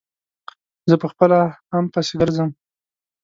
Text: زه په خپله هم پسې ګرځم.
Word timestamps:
زه 0.89 0.95
په 1.01 1.07
خپله 1.11 1.39
هم 1.71 1.85
پسې 1.93 2.13
ګرځم. 2.21 2.49